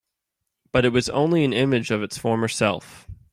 [0.71, 3.07] But it was only an image of its former self.